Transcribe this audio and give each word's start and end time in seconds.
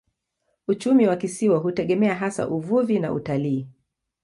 Uchumi 0.67 1.07
wa 1.07 1.15
kisiwa 1.15 1.57
hutegemea 1.59 2.15
hasa 2.15 2.47
uvuvi 2.47 2.99
na 2.99 3.13
utalii. 3.13 3.67